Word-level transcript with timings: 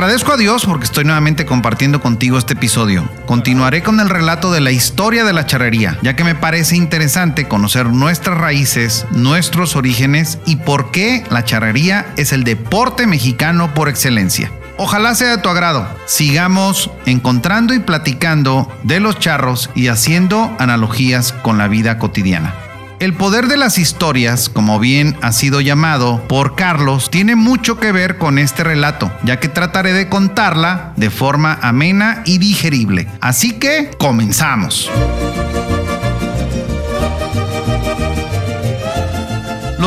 Agradezco 0.00 0.32
a 0.32 0.38
Dios 0.38 0.64
porque 0.64 0.86
estoy 0.86 1.04
nuevamente 1.04 1.44
compartiendo 1.44 2.00
contigo 2.00 2.38
este 2.38 2.54
episodio. 2.54 3.06
Continuaré 3.26 3.82
con 3.82 4.00
el 4.00 4.08
relato 4.08 4.50
de 4.50 4.62
la 4.62 4.70
historia 4.70 5.24
de 5.24 5.34
la 5.34 5.44
charrería, 5.44 5.98
ya 6.00 6.16
que 6.16 6.24
me 6.24 6.34
parece 6.34 6.74
interesante 6.74 7.46
conocer 7.46 7.84
nuestras 7.90 8.38
raíces, 8.38 9.04
nuestros 9.10 9.76
orígenes 9.76 10.38
y 10.46 10.56
por 10.56 10.90
qué 10.90 11.22
la 11.28 11.44
charrería 11.44 12.14
es 12.16 12.32
el 12.32 12.44
deporte 12.44 13.06
mexicano 13.06 13.74
por 13.74 13.90
excelencia. 13.90 14.50
Ojalá 14.78 15.14
sea 15.14 15.36
de 15.36 15.42
tu 15.42 15.50
agrado. 15.50 15.86
Sigamos 16.06 16.90
encontrando 17.04 17.74
y 17.74 17.80
platicando 17.80 18.72
de 18.84 19.00
los 19.00 19.18
charros 19.18 19.68
y 19.74 19.88
haciendo 19.88 20.56
analogías 20.58 21.34
con 21.34 21.58
la 21.58 21.68
vida 21.68 21.98
cotidiana. 21.98 22.54
El 23.00 23.14
poder 23.14 23.46
de 23.46 23.56
las 23.56 23.78
historias, 23.78 24.50
como 24.50 24.78
bien 24.78 25.16
ha 25.22 25.32
sido 25.32 25.62
llamado 25.62 26.22
por 26.28 26.54
Carlos, 26.54 27.08
tiene 27.08 27.34
mucho 27.34 27.80
que 27.80 27.92
ver 27.92 28.18
con 28.18 28.38
este 28.38 28.62
relato, 28.62 29.10
ya 29.22 29.40
que 29.40 29.48
trataré 29.48 29.94
de 29.94 30.10
contarla 30.10 30.92
de 30.96 31.08
forma 31.08 31.58
amena 31.62 32.20
y 32.26 32.36
digerible. 32.36 33.08
Así 33.22 33.52
que, 33.52 33.90
comenzamos. 33.98 34.90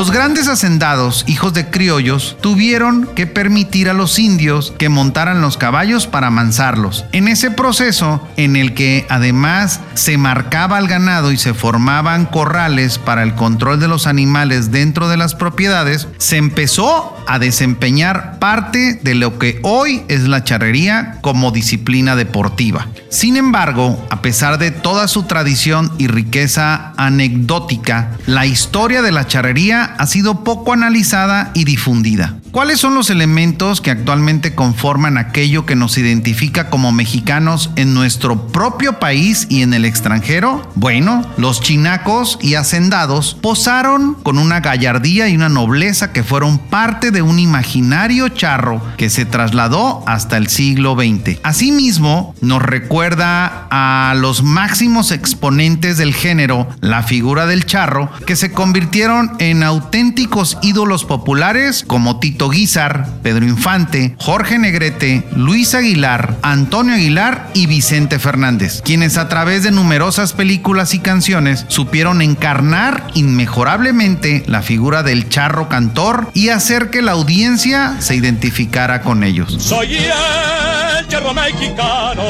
Los 0.03 0.11
grandes 0.11 0.49
hacendados, 0.49 1.23
hijos 1.27 1.53
de 1.53 1.69
criollos, 1.69 2.35
tuvieron 2.41 3.07
que 3.15 3.25
permitir 3.25 3.89
a 3.89 3.93
los 3.93 4.19
indios 4.19 4.73
que 4.77 4.89
montaran 4.89 5.39
los 5.39 5.55
caballos 5.55 6.07
para 6.07 6.27
amansarlos. 6.27 7.05
En 7.13 7.29
ese 7.29 7.51
proceso, 7.51 8.21
en 8.35 8.57
el 8.57 8.73
que 8.73 9.05
además 9.07 9.79
se 9.93 10.17
marcaba 10.17 10.75
al 10.75 10.89
ganado 10.89 11.31
y 11.31 11.37
se 11.37 11.53
formaban 11.53 12.25
corrales 12.25 12.97
para 12.97 13.23
el 13.23 13.33
control 13.35 13.79
de 13.79 13.87
los 13.87 14.05
animales 14.05 14.71
dentro 14.71 15.07
de 15.07 15.15
las 15.15 15.35
propiedades, 15.35 16.09
se 16.17 16.35
empezó 16.35 17.15
a 17.25 17.39
desempeñar 17.39 18.39
parte 18.39 18.99
de 19.03 19.15
lo 19.15 19.39
que 19.39 19.61
hoy 19.63 20.03
es 20.09 20.23
la 20.23 20.43
charrería 20.43 21.19
como 21.21 21.51
disciplina 21.51 22.17
deportiva. 22.17 22.87
Sin 23.07 23.37
embargo, 23.37 24.05
a 24.09 24.21
pesar 24.21 24.57
de 24.57 24.71
toda 24.71 25.07
su 25.07 25.23
tradición 25.23 25.93
y 25.97 26.07
riqueza 26.07 26.91
anecdótica, 26.97 28.11
la 28.25 28.45
historia 28.45 29.01
de 29.01 29.11
la 29.13 29.27
charrería 29.27 29.92
ha 29.97 30.07
sido 30.07 30.43
poco 30.43 30.73
analizada 30.73 31.51
y 31.53 31.63
difundida. 31.63 32.37
¿Cuáles 32.53 32.79
son 32.79 32.93
los 32.93 33.09
elementos 33.09 33.81
que 33.81 33.89
actualmente 33.89 34.53
conforman 34.53 35.17
aquello 35.17 35.65
que 35.65 35.75
nos 35.75 35.97
identifica 35.97 36.69
como 36.69 36.91
mexicanos 36.91 37.71
en 37.77 37.95
nuestro 37.95 38.47
propio 38.49 38.99
país 38.99 39.47
y 39.49 39.63
en 39.63 39.73
el 39.73 39.85
extranjero? 39.85 40.71
Bueno, 40.75 41.25
los 41.37 41.61
chinacos 41.61 42.37
y 42.43 42.53
hacendados 42.53 43.33
posaron 43.41 44.13
con 44.13 44.37
una 44.37 44.59
gallardía 44.59 45.29
y 45.29 45.35
una 45.35 45.49
nobleza 45.49 46.11
que 46.11 46.23
fueron 46.23 46.59
parte 46.59 47.09
de 47.09 47.23
un 47.23 47.39
imaginario 47.39 48.29
charro 48.29 48.83
que 48.97 49.09
se 49.09 49.25
trasladó 49.25 50.03
hasta 50.05 50.37
el 50.37 50.47
siglo 50.47 50.95
XX. 50.95 51.39
Asimismo, 51.41 52.35
nos 52.39 52.61
recuerda 52.61 53.62
a 53.75 54.13
los 54.13 54.43
máximos 54.43 55.11
exponentes 55.11 55.97
del 55.97 56.13
género, 56.13 56.67
la 56.79 57.01
figura 57.01 57.47
del 57.47 57.65
charro, 57.65 58.11
que 58.27 58.35
se 58.35 58.51
convirtieron 58.51 59.31
en 59.39 59.63
auténticos 59.63 60.59
ídolos 60.61 61.05
populares 61.05 61.83
como 61.87 62.19
Tito 62.19 62.51
Guizar, 62.51 63.07
Pedro 63.23 63.47
Infante, 63.47 64.15
Jorge 64.19 64.59
Negrete, 64.59 65.23
Luis 65.35 65.73
Aguilar, 65.73 66.37
Antonio 66.43 66.93
Aguilar 66.93 67.49
y 67.55 67.65
Vicente 67.65 68.19
Fernández, 68.19 68.83
quienes 68.85 69.17
a 69.17 69.27
través 69.27 69.63
de 69.63 69.71
numerosas 69.71 70.33
películas 70.33 70.93
y 70.93 70.99
canciones 70.99 71.65
supieron 71.67 72.21
encarnar 72.21 73.07
inmejorablemente 73.15 74.43
la 74.45 74.61
figura 74.61 75.01
del 75.01 75.29
charro 75.29 75.67
cantor 75.67 76.29
y 76.35 76.49
hacer 76.49 76.91
que 76.91 77.01
la 77.01 77.13
audiencia 77.13 77.95
se 78.01 78.15
identificara 78.15 79.01
con 79.01 79.23
ellos. 79.23 79.55
Soy 79.57 79.95
el 79.95 81.07
charro 81.07 81.33
mexicano, 81.33 82.23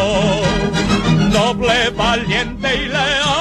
noble, 1.33 1.89
valiente 1.89 2.75
y 2.75 2.87
leal 2.87 3.32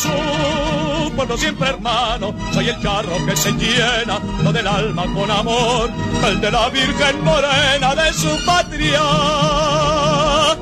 su 0.00 1.12
pueblo 1.14 1.36
siempre 1.36 1.68
hermano. 1.68 2.34
Soy 2.52 2.68
el 2.68 2.80
carro 2.80 3.12
que 3.26 3.36
se 3.36 3.52
llena, 3.52 4.18
lo 4.42 4.52
del 4.52 4.66
alma 4.66 5.04
con 5.14 5.30
amor, 5.30 5.90
el 6.26 6.40
de 6.40 6.50
la 6.50 6.68
Virgen 6.70 7.22
Morena 7.24 7.94
de 7.94 8.12
su 8.12 8.44
patria 8.46 9.00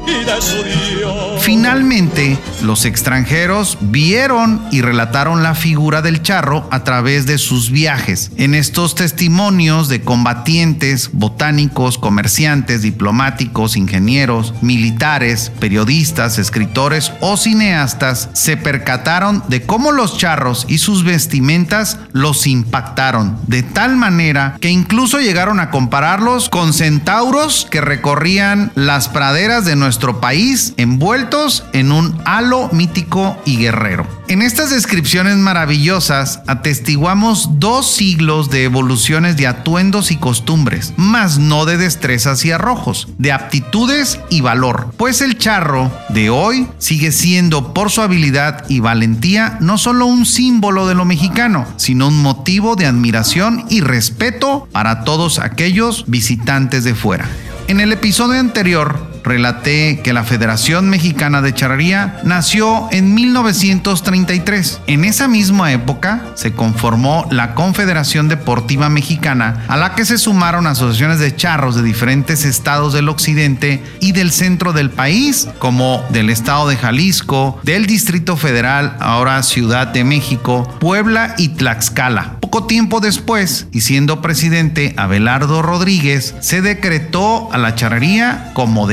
y 0.06 0.24
de 0.24 0.42
su 0.42 0.62
Dios. 0.62 1.42
Finalmente, 1.42 2.38
los 2.62 2.84
extranjeros 2.84 3.78
vieron 3.80 4.60
y 4.70 4.80
relataron 4.82 5.42
la 5.42 5.54
figura 5.54 6.02
del 6.02 6.22
charro 6.22 6.66
a 6.70 6.84
través 6.84 7.26
de 7.26 7.38
sus 7.38 7.70
viajes. 7.70 8.30
En 8.36 8.54
estos 8.54 8.94
testimonios 8.94 9.88
de 9.88 10.02
combatientes, 10.02 11.10
botánicos, 11.12 11.98
comerciantes, 11.98 12.82
diplomáticos, 12.82 13.76
ingenieros, 13.76 14.54
militares, 14.62 15.52
periodistas, 15.60 16.38
escritores 16.38 17.12
o 17.20 17.36
cineastas, 17.36 18.28
se 18.32 18.56
percataron 18.56 19.27
de 19.32 19.62
cómo 19.62 19.92
los 19.92 20.16
charros 20.16 20.64
y 20.68 20.78
sus 20.78 21.04
vestimentas 21.04 21.98
los 22.12 22.46
impactaron, 22.46 23.38
de 23.46 23.62
tal 23.62 23.96
manera 23.96 24.56
que 24.60 24.70
incluso 24.70 25.20
llegaron 25.20 25.60
a 25.60 25.70
compararlos 25.70 26.48
con 26.48 26.72
centauros 26.72 27.66
que 27.70 27.80
recorrían 27.80 28.72
las 28.74 29.08
praderas 29.08 29.64
de 29.64 29.76
nuestro 29.76 30.20
país 30.20 30.74
envueltos 30.76 31.64
en 31.72 31.92
un 31.92 32.20
halo 32.24 32.68
mítico 32.72 33.40
y 33.44 33.58
guerrero. 33.58 34.17
En 34.28 34.42
estas 34.42 34.68
descripciones 34.68 35.36
maravillosas 35.36 36.42
atestiguamos 36.46 37.58
dos 37.58 37.90
siglos 37.90 38.50
de 38.50 38.64
evoluciones 38.64 39.38
de 39.38 39.46
atuendos 39.46 40.10
y 40.10 40.16
costumbres, 40.16 40.92
mas 40.98 41.38
no 41.38 41.64
de 41.64 41.78
destrezas 41.78 42.44
y 42.44 42.50
arrojos, 42.50 43.08
de 43.16 43.32
aptitudes 43.32 44.20
y 44.28 44.42
valor, 44.42 44.92
pues 44.98 45.22
el 45.22 45.38
charro 45.38 45.90
de 46.10 46.28
hoy 46.28 46.68
sigue 46.76 47.10
siendo 47.10 47.72
por 47.72 47.90
su 47.90 48.02
habilidad 48.02 48.66
y 48.68 48.80
valentía 48.80 49.56
no 49.62 49.78
solo 49.78 50.04
un 50.04 50.26
símbolo 50.26 50.86
de 50.86 50.94
lo 50.94 51.06
mexicano, 51.06 51.66
sino 51.78 52.08
un 52.08 52.20
motivo 52.20 52.76
de 52.76 52.84
admiración 52.84 53.64
y 53.70 53.80
respeto 53.80 54.68
para 54.72 55.04
todos 55.04 55.38
aquellos 55.38 56.04
visitantes 56.06 56.84
de 56.84 56.94
fuera. 56.94 57.26
En 57.66 57.80
el 57.80 57.92
episodio 57.92 58.40
anterior 58.40 59.07
relaté 59.22 60.00
que 60.02 60.12
la 60.12 60.24
Federación 60.24 60.88
Mexicana 60.88 61.42
de 61.42 61.54
Charrería 61.54 62.20
nació 62.24 62.88
en 62.90 63.14
1933. 63.14 64.80
En 64.86 65.04
esa 65.04 65.28
misma 65.28 65.72
época 65.72 66.22
se 66.34 66.52
conformó 66.52 67.26
la 67.30 67.54
Confederación 67.54 68.28
Deportiva 68.28 68.88
Mexicana, 68.88 69.64
a 69.68 69.76
la 69.76 69.94
que 69.94 70.04
se 70.04 70.18
sumaron 70.18 70.66
asociaciones 70.66 71.18
de 71.18 71.34
charros 71.34 71.76
de 71.76 71.82
diferentes 71.82 72.44
estados 72.44 72.92
del 72.92 73.08
occidente 73.08 73.82
y 74.00 74.12
del 74.12 74.30
centro 74.30 74.72
del 74.72 74.90
país, 74.90 75.48
como 75.58 76.04
del 76.10 76.30
estado 76.30 76.68
de 76.68 76.76
Jalisco, 76.76 77.60
del 77.62 77.86
Distrito 77.86 78.36
Federal, 78.36 78.96
ahora 79.00 79.42
Ciudad 79.42 79.88
de 79.88 80.04
México, 80.04 80.68
Puebla 80.80 81.34
y 81.38 81.48
Tlaxcala. 81.48 82.36
Poco 82.40 82.66
tiempo 82.66 83.00
después, 83.00 83.66
y 83.72 83.82
siendo 83.82 84.22
presidente 84.22 84.94
Abelardo 84.96 85.62
Rodríguez, 85.62 86.34
se 86.40 86.62
decretó 86.62 87.52
a 87.52 87.58
la 87.58 87.74
charrería 87.74 88.52
como 88.54 88.86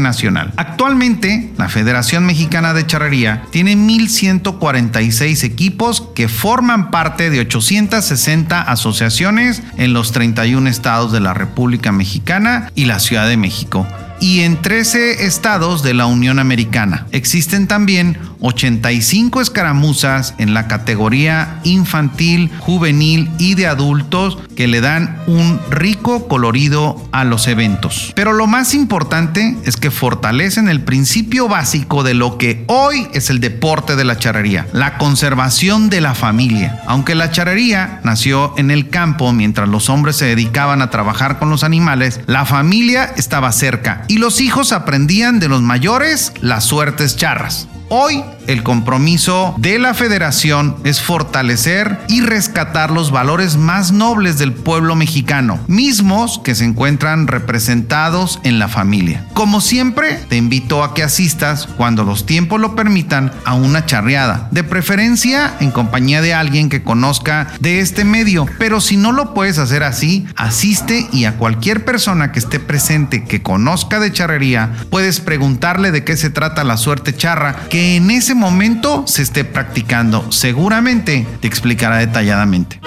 nacional. 0.00 0.52
Actualmente, 0.56 1.50
la 1.56 1.68
Federación 1.68 2.24
Mexicana 2.24 2.72
de 2.72 2.86
Charrería 2.86 3.42
tiene 3.50 3.76
1.146 3.76 5.44
equipos 5.44 6.08
que 6.14 6.28
forman 6.28 6.90
parte 6.90 7.30
de 7.30 7.40
860 7.40 8.62
asociaciones 8.62 9.62
en 9.76 9.92
los 9.92 10.12
31 10.12 10.68
estados 10.68 11.12
de 11.12 11.20
la 11.20 11.34
República 11.34 11.92
Mexicana 11.92 12.70
y 12.74 12.84
la 12.84 12.98
Ciudad 12.98 13.28
de 13.28 13.36
México 13.36 13.86
y 14.20 14.40
en 14.40 14.60
13 14.60 15.26
estados 15.26 15.82
de 15.82 15.94
la 15.94 16.06
Unión 16.06 16.38
Americana. 16.38 17.06
Existen 17.12 17.68
también 17.68 18.18
85 18.40 19.40
escaramuzas 19.40 20.34
en 20.38 20.54
la 20.54 20.68
categoría 20.68 21.60
infantil, 21.64 22.50
juvenil 22.58 23.30
y 23.38 23.54
de 23.54 23.66
adultos 23.66 24.38
que 24.56 24.68
le 24.68 24.80
dan 24.80 25.22
un 25.26 25.60
rico 25.70 26.28
colorido 26.28 27.02
a 27.12 27.24
los 27.24 27.46
eventos. 27.46 28.12
Pero 28.14 28.32
lo 28.32 28.46
más 28.46 28.74
importante 28.74 29.56
es 29.64 29.76
que 29.76 29.90
fortalecen 29.90 30.68
el 30.68 30.80
principio 30.82 31.48
básico 31.48 32.02
de 32.02 32.14
lo 32.14 32.38
que 32.38 32.64
hoy 32.68 33.08
es 33.12 33.30
el 33.30 33.40
deporte 33.40 33.96
de 33.96 34.04
la 34.04 34.18
charrería, 34.18 34.66
la 34.72 34.98
conservación 34.98 35.90
de 35.90 36.00
la 36.00 36.14
familia. 36.14 36.80
Aunque 36.86 37.14
la 37.14 37.30
charrería 37.30 38.00
nació 38.04 38.54
en 38.56 38.70
el 38.70 38.88
campo 38.88 39.32
mientras 39.32 39.68
los 39.68 39.88
hombres 39.88 40.16
se 40.16 40.26
dedicaban 40.26 40.82
a 40.82 40.90
trabajar 40.90 41.38
con 41.38 41.50
los 41.50 41.64
animales, 41.64 42.20
la 42.26 42.44
familia 42.44 43.12
estaba 43.16 43.52
cerca 43.52 44.04
y 44.08 44.18
los 44.18 44.40
hijos 44.40 44.72
aprendían 44.72 45.40
de 45.40 45.48
los 45.48 45.62
mayores 45.62 46.32
las 46.40 46.64
suertes 46.64 47.16
charras. 47.16 47.68
Hoy 47.90 48.22
el 48.48 48.62
compromiso 48.62 49.54
de 49.58 49.78
la 49.78 49.94
federación 49.94 50.76
es 50.82 51.00
fortalecer 51.00 51.98
y 52.08 52.22
rescatar 52.22 52.90
los 52.90 53.12
valores 53.12 53.56
más 53.56 53.92
nobles 53.92 54.38
del 54.38 54.54
pueblo 54.54 54.96
mexicano, 54.96 55.60
mismos 55.68 56.40
que 56.42 56.54
se 56.54 56.64
encuentran 56.64 57.26
representados 57.26 58.40
en 58.42 58.58
la 58.58 58.68
familia. 58.68 59.26
Como 59.34 59.60
siempre, 59.60 60.18
te 60.28 60.36
invito 60.36 60.82
a 60.82 60.94
que 60.94 61.02
asistas 61.02 61.66
cuando 61.66 62.04
los 62.04 62.24
tiempos 62.24 62.58
lo 62.58 62.74
permitan 62.74 63.30
a 63.44 63.52
una 63.52 63.84
charreada, 63.84 64.48
de 64.50 64.64
preferencia 64.64 65.54
en 65.60 65.70
compañía 65.70 66.22
de 66.22 66.32
alguien 66.32 66.70
que 66.70 66.82
conozca 66.82 67.48
de 67.60 67.80
este 67.80 68.04
medio, 68.04 68.46
pero 68.58 68.80
si 68.80 68.96
no 68.96 69.12
lo 69.12 69.34
puedes 69.34 69.58
hacer 69.58 69.82
así, 69.82 70.26
asiste 70.36 71.06
y 71.12 71.26
a 71.26 71.36
cualquier 71.36 71.84
persona 71.84 72.32
que 72.32 72.38
esté 72.38 72.60
presente 72.60 73.24
que 73.24 73.42
conozca 73.42 74.00
de 74.00 74.10
charrería, 74.10 74.72
puedes 74.90 75.20
preguntarle 75.20 75.92
de 75.92 76.02
qué 76.02 76.16
se 76.16 76.30
trata 76.30 76.64
la 76.64 76.78
suerte 76.78 77.14
charra 77.14 77.54
que 77.68 77.96
en 77.96 78.10
ese 78.10 78.37
momento 78.38 79.04
se 79.06 79.22
esté 79.22 79.44
practicando. 79.44 80.30
Seguramente 80.32 81.26
te 81.40 81.48
explicará 81.48 81.98
detalladamente. 81.98 82.80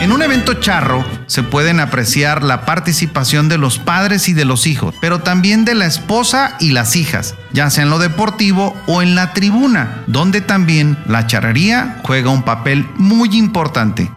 En 0.00 0.12
un 0.12 0.22
evento 0.22 0.54
charro 0.54 1.04
se 1.26 1.42
pueden 1.42 1.78
apreciar 1.78 2.42
la 2.42 2.64
participación 2.64 3.48
de 3.48 3.58
los 3.58 3.78
padres 3.78 4.28
y 4.28 4.32
de 4.32 4.44
los 4.44 4.66
hijos, 4.66 4.94
pero 5.00 5.20
también 5.20 5.64
de 5.64 5.74
la 5.74 5.86
esposa 5.86 6.56
y 6.58 6.72
las 6.72 6.96
hijas, 6.96 7.34
ya 7.52 7.70
sea 7.70 7.84
en 7.84 7.90
lo 7.90 7.98
deportivo 7.98 8.74
o 8.86 9.02
en 9.02 9.14
la 9.14 9.34
tribuna, 9.34 10.02
donde 10.06 10.40
también 10.40 10.98
la 11.06 11.26
charrería 11.26 12.00
juega 12.02 12.30
un 12.30 12.42
papel 12.42 12.88
muy 12.96 13.36
importante. 13.36 14.10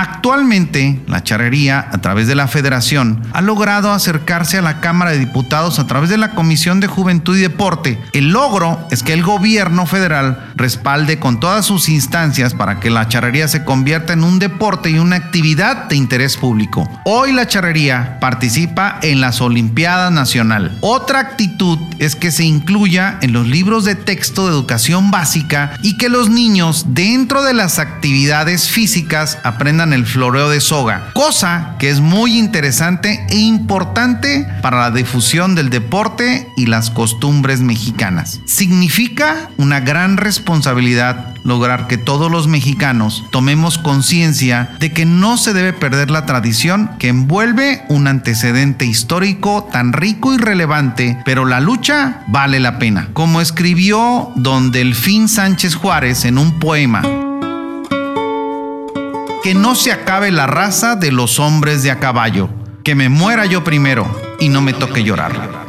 Actualmente, 0.00 1.00
la 1.08 1.24
charrería, 1.24 1.88
a 1.90 1.98
través 1.98 2.28
de 2.28 2.36
la 2.36 2.46
federación, 2.46 3.20
ha 3.32 3.40
logrado 3.40 3.90
acercarse 3.90 4.56
a 4.56 4.62
la 4.62 4.80
Cámara 4.80 5.10
de 5.10 5.18
Diputados 5.18 5.80
a 5.80 5.88
través 5.88 6.08
de 6.08 6.18
la 6.18 6.36
Comisión 6.36 6.78
de 6.78 6.86
Juventud 6.86 7.36
y 7.36 7.40
Deporte. 7.40 8.00
El 8.12 8.28
logro 8.28 8.86
es 8.92 9.02
que 9.02 9.12
el 9.12 9.24
gobierno 9.24 9.86
federal 9.86 10.47
respalde 10.58 11.18
con 11.18 11.40
todas 11.40 11.64
sus 11.64 11.88
instancias 11.88 12.52
para 12.52 12.80
que 12.80 12.90
la 12.90 13.08
charrería 13.08 13.48
se 13.48 13.64
convierta 13.64 14.12
en 14.12 14.24
un 14.24 14.38
deporte 14.38 14.90
y 14.90 14.98
una 14.98 15.16
actividad 15.16 15.88
de 15.88 15.96
interés 15.96 16.36
público. 16.36 16.88
Hoy 17.04 17.32
la 17.32 17.46
charrería 17.46 18.18
participa 18.20 18.98
en 19.02 19.20
las 19.20 19.40
Olimpiadas 19.40 20.12
Nacional. 20.12 20.76
Otra 20.80 21.20
actitud 21.20 21.78
es 21.98 22.16
que 22.16 22.30
se 22.30 22.44
incluya 22.44 23.18
en 23.22 23.32
los 23.32 23.46
libros 23.46 23.84
de 23.84 23.94
texto 23.94 24.46
de 24.46 24.52
educación 24.52 25.10
básica 25.10 25.78
y 25.82 25.96
que 25.96 26.08
los 26.08 26.28
niños 26.28 26.86
dentro 26.88 27.42
de 27.42 27.54
las 27.54 27.78
actividades 27.78 28.68
físicas 28.68 29.38
aprendan 29.44 29.92
el 29.92 30.06
floreo 30.06 30.50
de 30.50 30.60
soga, 30.60 31.10
cosa 31.14 31.76
que 31.78 31.90
es 31.90 32.00
muy 32.00 32.38
interesante 32.38 33.24
e 33.30 33.36
importante 33.36 34.46
para 34.62 34.78
la 34.78 34.90
difusión 34.90 35.54
del 35.54 35.70
deporte 35.70 36.48
y 36.56 36.66
las 36.66 36.90
costumbres 36.90 37.60
mexicanas. 37.60 38.40
Significa 38.44 39.50
una 39.56 39.80
gran 39.80 40.16
responsabilidad 40.16 40.47
lograr 41.44 41.86
que 41.88 41.98
todos 41.98 42.30
los 42.30 42.48
mexicanos 42.48 43.24
tomemos 43.30 43.76
conciencia 43.76 44.70
de 44.80 44.92
que 44.92 45.04
no 45.04 45.36
se 45.36 45.52
debe 45.52 45.72
perder 45.72 46.10
la 46.10 46.24
tradición 46.24 46.90
que 46.98 47.08
envuelve 47.08 47.82
un 47.88 48.06
antecedente 48.06 48.86
histórico 48.86 49.68
tan 49.70 49.92
rico 49.92 50.32
y 50.32 50.38
relevante, 50.38 51.18
pero 51.24 51.44
la 51.44 51.60
lucha 51.60 52.22
vale 52.28 52.60
la 52.60 52.78
pena. 52.78 53.08
Como 53.12 53.40
escribió 53.40 54.30
don 54.36 54.70
Delfín 54.70 55.28
Sánchez 55.28 55.74
Juárez 55.74 56.24
en 56.24 56.38
un 56.38 56.58
poema, 56.58 57.02
que 59.42 59.54
no 59.54 59.74
se 59.74 59.92
acabe 59.92 60.30
la 60.30 60.46
raza 60.46 60.96
de 60.96 61.12
los 61.12 61.38
hombres 61.38 61.82
de 61.82 61.90
a 61.90 61.98
caballo, 61.98 62.48
que 62.84 62.94
me 62.94 63.08
muera 63.08 63.44
yo 63.44 63.64
primero 63.64 64.06
y 64.40 64.48
no 64.48 64.62
me 64.62 64.72
toque 64.72 65.04
llorar. 65.04 65.67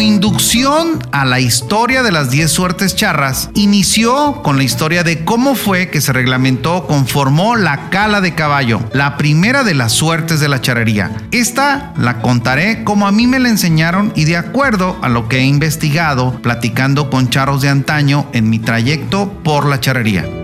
Inducción 0.00 0.98
a 1.12 1.26
la 1.26 1.40
historia 1.40 2.02
de 2.02 2.10
las 2.10 2.30
10 2.30 2.50
suertes 2.50 2.96
charras, 2.96 3.50
inició 3.54 4.42
con 4.42 4.56
la 4.56 4.62
historia 4.62 5.04
de 5.04 5.24
cómo 5.26 5.54
fue 5.54 5.90
que 5.90 6.00
se 6.00 6.14
reglamentó, 6.14 6.86
conformó 6.86 7.54
la 7.54 7.90
cala 7.90 8.22
de 8.22 8.34
caballo, 8.34 8.80
la 8.94 9.18
primera 9.18 9.62
de 9.62 9.74
las 9.74 9.92
suertes 9.92 10.40
de 10.40 10.48
la 10.48 10.62
charrería. 10.62 11.10
Esta 11.32 11.92
la 11.98 12.22
contaré 12.22 12.82
como 12.82 13.06
a 13.06 13.12
mí 13.12 13.26
me 13.26 13.40
la 13.40 13.50
enseñaron 13.50 14.12
y 14.16 14.24
de 14.24 14.38
acuerdo 14.38 14.96
a 15.02 15.10
lo 15.10 15.28
que 15.28 15.38
he 15.38 15.44
investigado 15.44 16.40
platicando 16.40 17.10
con 17.10 17.28
charros 17.28 17.60
de 17.60 17.68
antaño 17.68 18.26
en 18.32 18.48
mi 18.48 18.58
trayecto 18.58 19.30
por 19.44 19.66
la 19.66 19.80
charrería. 19.80 20.39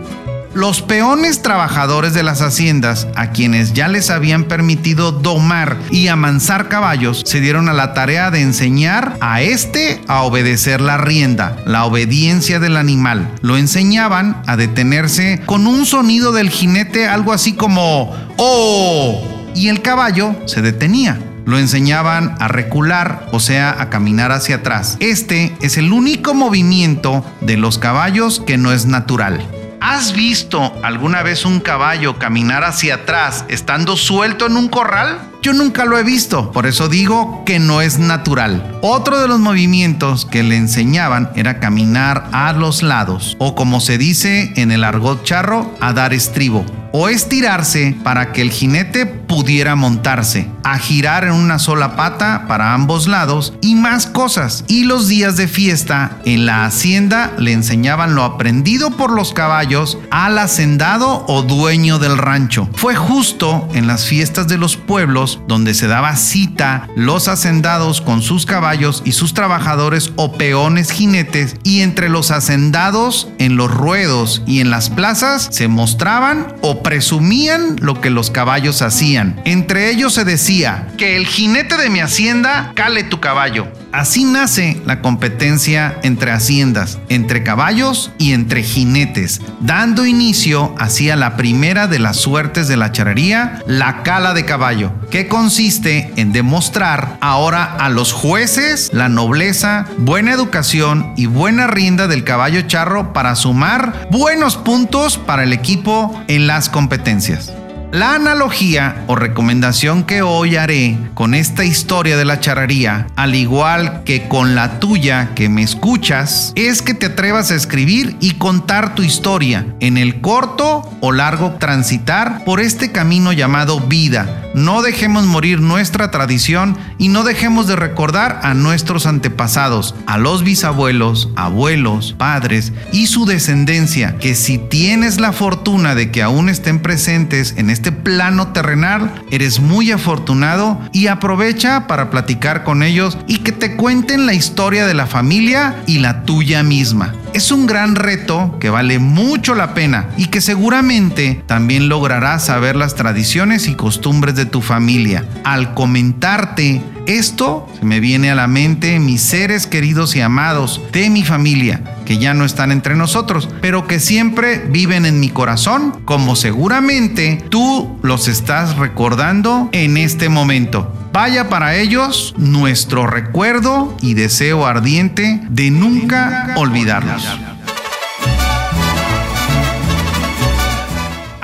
Los 0.56 0.80
peones 0.80 1.42
trabajadores 1.42 2.14
de 2.14 2.22
las 2.22 2.40
haciendas, 2.40 3.08
a 3.14 3.30
quienes 3.30 3.74
ya 3.74 3.88
les 3.88 4.08
habían 4.08 4.44
permitido 4.44 5.12
domar 5.12 5.76
y 5.90 6.08
amansar 6.08 6.68
caballos, 6.70 7.24
se 7.26 7.42
dieron 7.42 7.68
a 7.68 7.74
la 7.74 7.92
tarea 7.92 8.30
de 8.30 8.40
enseñar 8.40 9.18
a 9.20 9.42
este 9.42 10.00
a 10.08 10.22
obedecer 10.22 10.80
la 10.80 10.96
rienda, 10.96 11.58
la 11.66 11.84
obediencia 11.84 12.58
del 12.58 12.78
animal. 12.78 13.34
Lo 13.42 13.58
enseñaban 13.58 14.42
a 14.46 14.56
detenerse 14.56 15.42
con 15.44 15.66
un 15.66 15.84
sonido 15.84 16.32
del 16.32 16.48
jinete, 16.48 17.06
algo 17.06 17.34
así 17.34 17.52
como 17.52 18.16
¡Oh! 18.38 19.22
Y 19.54 19.68
el 19.68 19.82
caballo 19.82 20.34
se 20.46 20.62
detenía 20.62 21.20
lo 21.44 21.60
enseñaban 21.60 22.34
a 22.40 22.48
recular, 22.48 23.28
o 23.30 23.38
sea, 23.38 23.80
a 23.80 23.88
caminar 23.88 24.32
hacia 24.32 24.56
atrás. 24.56 24.96
Este 24.98 25.56
es 25.60 25.76
el 25.76 25.92
único 25.92 26.34
movimiento 26.34 27.24
de 27.40 27.56
los 27.56 27.78
caballos 27.78 28.42
que 28.44 28.58
no 28.58 28.72
es 28.72 28.86
natural. 28.86 29.46
¿Has 29.88 30.14
visto 30.14 30.72
alguna 30.82 31.22
vez 31.22 31.44
un 31.44 31.60
caballo 31.60 32.18
caminar 32.18 32.64
hacia 32.64 32.96
atrás 32.96 33.44
estando 33.46 33.96
suelto 33.96 34.46
en 34.46 34.56
un 34.56 34.66
corral? 34.66 35.20
Yo 35.42 35.52
nunca 35.52 35.84
lo 35.84 35.96
he 35.96 36.02
visto, 36.02 36.50
por 36.50 36.66
eso 36.66 36.88
digo 36.88 37.44
que 37.46 37.60
no 37.60 37.80
es 37.80 38.00
natural. 38.00 38.80
Otro 38.82 39.20
de 39.20 39.28
los 39.28 39.38
movimientos 39.38 40.26
que 40.26 40.42
le 40.42 40.56
enseñaban 40.56 41.30
era 41.36 41.60
caminar 41.60 42.28
a 42.32 42.52
los 42.52 42.82
lados, 42.82 43.36
o 43.38 43.54
como 43.54 43.80
se 43.80 43.96
dice 43.96 44.52
en 44.56 44.72
el 44.72 44.82
argot 44.82 45.22
charro, 45.22 45.72
a 45.80 45.92
dar 45.92 46.12
estribo 46.12 46.66
o 46.92 47.08
estirarse 47.08 47.96
para 48.02 48.32
que 48.32 48.42
el 48.42 48.50
jinete 48.50 49.06
pudiera 49.06 49.74
montarse, 49.74 50.48
a 50.62 50.78
girar 50.78 51.24
en 51.24 51.32
una 51.32 51.58
sola 51.58 51.96
pata 51.96 52.44
para 52.48 52.74
ambos 52.74 53.06
lados 53.06 53.54
y 53.60 53.74
más 53.74 54.06
cosas. 54.06 54.64
Y 54.68 54.84
los 54.84 55.08
días 55.08 55.36
de 55.36 55.48
fiesta 55.48 56.18
en 56.24 56.46
la 56.46 56.64
hacienda 56.64 57.32
le 57.38 57.52
enseñaban 57.52 58.14
lo 58.14 58.24
aprendido 58.24 58.90
por 58.90 59.10
los 59.10 59.32
caballos 59.32 59.98
al 60.10 60.38
hacendado 60.38 61.24
o 61.28 61.42
dueño 61.42 61.98
del 61.98 62.18
rancho. 62.18 62.68
Fue 62.74 62.94
justo 62.94 63.68
en 63.74 63.86
las 63.86 64.06
fiestas 64.06 64.48
de 64.48 64.58
los 64.58 64.76
pueblos 64.76 65.40
donde 65.48 65.75
se 65.75 65.87
daba 65.87 66.16
cita 66.16 66.88
los 66.96 67.28
hacendados 67.28 68.00
con 68.00 68.22
sus 68.22 68.46
caballos 68.46 69.02
y 69.04 69.12
sus 69.12 69.34
trabajadores 69.34 70.12
o 70.16 70.32
peones 70.32 70.90
jinetes 70.90 71.56
y 71.62 71.80
entre 71.80 72.08
los 72.08 72.30
hacendados 72.30 73.28
en 73.38 73.56
los 73.56 73.70
ruedos 73.70 74.42
y 74.46 74.61
en 74.61 74.70
las 74.70 74.90
plazas 74.90 75.49
se 75.50 75.68
mostraban 75.68 76.54
o 76.62 76.82
presumían 76.87 77.75
lo 77.81 78.00
que 78.00 78.11
los 78.11 78.31
caballos 78.31 78.81
hacían. 78.81 79.43
Entre 79.45 79.90
ellos 79.90 80.14
se 80.14 80.25
decía, 80.25 80.87
que 80.97 81.16
el 81.16 81.26
jinete 81.26 81.76
de 81.76 81.90
mi 81.90 81.99
hacienda 81.99 82.71
cale 82.76 83.02
tu 83.02 83.19
caballo. 83.19 83.66
Así 83.96 84.24
nace 84.24 84.82
la 84.84 85.00
competencia 85.00 85.98
entre 86.02 86.30
haciendas, 86.30 86.98
entre 87.08 87.42
caballos 87.42 88.12
y 88.18 88.34
entre 88.34 88.62
jinetes, 88.62 89.40
dando 89.60 90.04
inicio 90.04 90.74
hacia 90.76 91.16
la 91.16 91.38
primera 91.38 91.86
de 91.86 91.98
las 91.98 92.18
suertes 92.18 92.68
de 92.68 92.76
la 92.76 92.92
charrería, 92.92 93.62
la 93.66 94.02
cala 94.02 94.34
de 94.34 94.44
caballo, 94.44 94.92
que 95.10 95.28
consiste 95.28 96.12
en 96.16 96.32
demostrar 96.32 97.16
ahora 97.22 97.64
a 97.64 97.88
los 97.88 98.12
jueces 98.12 98.90
la 98.92 99.08
nobleza, 99.08 99.86
buena 99.96 100.32
educación 100.32 101.14
y 101.16 101.24
buena 101.24 101.66
rienda 101.66 102.06
del 102.06 102.22
caballo 102.22 102.60
charro 102.66 103.14
para 103.14 103.34
sumar 103.34 104.08
buenos 104.10 104.58
puntos 104.58 105.16
para 105.16 105.42
el 105.44 105.54
equipo 105.54 106.22
en 106.28 106.46
las 106.46 106.68
competencias. 106.68 107.50
La 107.93 108.14
analogía 108.14 109.05
o 109.07 109.14
recomendación 109.14 110.05
que 110.05 110.21
hoy 110.21 110.57
haré 110.57 110.99
con 111.14 111.35
esta 111.35 111.64
historia 111.64 112.16
de 112.16 112.25
la 112.25 112.40
charrería, 112.40 113.07
al 113.14 113.37
igual 113.37 114.02
que 114.05 114.26
con 114.26 114.57
la 114.57 114.81
tuya 114.81 115.31
que 115.37 115.49
me 115.49 115.62
escuchas, 115.62 116.52
es 116.57 116.83
que 116.83 116.95
te 116.95 117.07
atrevas 117.07 117.52
a 117.52 117.55
escribir 117.55 118.16
y 118.21 118.33
contar 118.35 118.97
tu 118.97 119.02
historia 119.02 119.66
en 119.78 119.99
el 119.99 120.21
corto 120.21 120.90
o 121.00 121.12
largo 121.12 121.52
transitar 121.61 122.45
por 122.45 122.61
este 122.61 122.90
camino 122.90 123.33
llamado 123.33 123.78
vida. 123.81 124.43
No 124.56 124.80
dejemos 124.80 125.26
morir 125.26 125.60
nuestra 125.60 126.10
tradición 126.10 126.78
y 126.96 127.08
no 127.08 127.25
dejemos 127.25 127.66
de 127.66 127.76
recordar 127.76 128.40
a 128.42 128.54
nuestros 128.54 129.04
antepasados, 129.04 129.94
a 130.06 130.16
los 130.16 130.44
bisabuelos, 130.44 131.28
abuelos, 131.36 132.14
padres 132.16 132.72
y 132.90 133.08
su 133.08 133.26
descendencia, 133.26 134.16
que 134.16 134.34
si 134.34 134.56
tienes 134.56 135.20
la 135.20 135.32
fortuna 135.32 135.94
de 135.94 136.10
que 136.10 136.22
aún 136.22 136.48
estén 136.48 136.80
presentes 136.80 137.52
en 137.58 137.68
este 137.68 137.92
plano 137.92 138.54
terrenal, 138.54 139.22
eres 139.30 139.60
muy 139.60 139.92
afortunado 139.92 140.80
y 140.90 141.08
aprovecha 141.08 141.86
para 141.86 142.08
platicar 142.08 142.64
con 142.64 142.82
ellos 142.82 143.18
y 143.26 143.40
que 143.40 143.52
te 143.52 143.76
cuenten 143.76 144.25
la 144.25 144.32
historia 144.32 144.86
de 144.86 144.94
la 144.94 145.06
familia 145.06 145.82
y 145.86 145.98
la 145.98 146.25
tuya 146.25 146.62
misma. 146.62 147.12
Es 147.37 147.52
un 147.52 147.66
gran 147.66 147.97
reto 147.97 148.57
que 148.61 148.71
vale 148.71 148.99
mucho 148.99 149.55
la 149.55 149.75
pena 149.75 150.09
y 150.16 150.28
que 150.28 150.40
seguramente 150.40 151.43
también 151.47 151.90
lograrás 151.90 152.47
saber 152.47 152.76
las 152.76 152.95
tradiciones 152.95 153.69
y 153.69 153.75
costumbres 153.75 154.37
de 154.37 154.47
tu 154.47 154.62
familia. 154.62 155.23
Al 155.45 155.75
comentarte 155.75 156.81
esto, 157.07 157.69
se 157.78 157.85
me 157.85 158.00
viene 158.00 158.31
a 158.31 158.35
la 158.35 158.47
mente 158.47 158.99
mis 159.00 159.21
seres 159.21 159.66
queridos 159.66 160.16
y 160.16 160.23
amados 160.23 160.81
de 160.93 161.11
mi 161.11 161.25
familia 161.25 161.83
que 162.07 162.16
ya 162.16 162.33
no 162.33 162.47
están 162.47 162.73
entre 162.73 162.97
nosotros, 162.97 163.50
pero 163.61 163.87
que 163.87 164.00
siempre 164.00 164.64
viven 164.71 165.05
en 165.05 165.21
mi 165.21 165.28
corazón, 165.28 166.00
como 166.07 166.37
seguramente 166.37 167.45
tú 167.50 167.99
los 168.02 168.28
estás 168.28 168.78
recordando 168.78 169.69
en 169.73 169.99
este 169.99 170.31
momento. 170.31 170.90
Vaya 171.16 171.49
para 171.49 171.76
ellos 171.76 172.35
nuestro 172.37 173.06
recuerdo 173.06 173.96
y 174.02 174.12
deseo 174.12 174.66
ardiente 174.66 175.40
de 175.49 175.70
nunca 175.70 176.52
olvidarlos. 176.56 177.26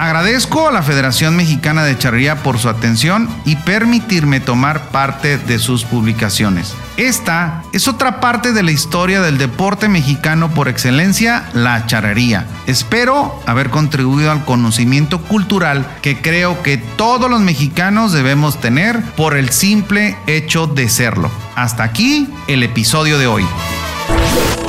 Agradezco 0.02 0.66
a 0.66 0.73
la 0.73 0.82
Federación 0.82 1.37
Mexicana 1.37 1.85
de 1.85 1.97
Charrería 1.97 2.42
por 2.42 2.59
su 2.59 2.68
atención 2.68 3.28
y 3.44 3.54
permitirme 3.54 4.40
tomar 4.40 4.88
parte 4.88 5.38
de 5.38 5.61
sus 5.61 5.85
publicaciones. 5.85 6.75
Esta 6.97 7.62
es 7.73 7.87
otra 7.87 8.18
parte 8.18 8.52
de 8.52 8.64
la 8.64 8.73
historia 8.73 9.21
del 9.21 9.38
deporte 9.38 9.87
mexicano 9.88 10.50
por 10.50 10.66
excelencia, 10.66 11.49
la 11.54 11.87
charrería. 11.87 12.49
Espero 12.66 13.40
haber 13.47 13.71
contribuido 13.71 14.32
al 14.32 14.44
conocimiento 14.44 15.21
cultural 15.21 15.87
que 16.02 16.21
creo 16.21 16.64
que 16.64 16.78
todos 16.78 17.30
los 17.30 17.40
mexicanos 17.40 18.11
debemos 18.11 18.61
tener 18.61 19.00
por 19.12 19.37
el 19.37 19.50
simple 19.50 20.16
hecho 20.26 20.66
de 20.66 20.88
serlo. 20.88 21.30
Hasta 21.54 21.85
aquí 21.85 22.28
el 22.49 22.64
episodio 22.64 23.18
de 23.21 23.28
hoy. 23.28 23.47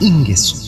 Ingesu. 0.00 0.67